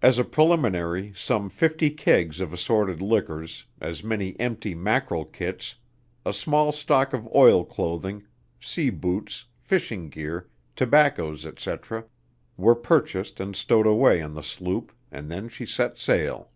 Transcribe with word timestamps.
As 0.00 0.18
a 0.18 0.24
preliminary 0.24 1.12
some 1.14 1.50
fifty 1.50 1.90
kegs 1.90 2.40
of 2.40 2.50
assorted 2.54 3.02
liquors, 3.02 3.66
as 3.78 4.02
many 4.02 4.34
empty 4.40 4.74
mackerel 4.74 5.26
kits, 5.26 5.74
a 6.24 6.32
small 6.32 6.72
stock 6.72 7.12
of 7.12 7.28
oil 7.34 7.62
clothing, 7.62 8.26
sea 8.58 8.88
boots, 8.88 9.44
fishing 9.60 10.08
gear, 10.08 10.48
tobaccos, 10.74 11.44
etc., 11.44 12.06
were 12.56 12.74
purchased 12.74 13.38
and 13.38 13.54
stowed 13.54 13.86
away 13.86 14.22
on 14.22 14.32
the 14.32 14.42
sloop, 14.42 14.92
and 15.12 15.30
then 15.30 15.50
she 15.50 15.66
set 15.66 15.98
sail. 15.98 16.50